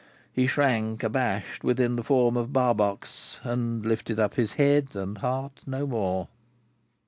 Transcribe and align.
He 0.33 0.47
shrank, 0.47 1.03
abashed, 1.03 1.63
within 1.63 1.95
the 1.95 2.01
form 2.01 2.35
of 2.35 2.51
Barbox, 2.51 3.39
and 3.43 3.85
lifted 3.85 4.19
up 4.19 4.33
his 4.33 4.53
head 4.53 4.95
and 4.95 5.19
heart 5.19 5.61
no 5.67 5.85
more. 5.85 6.27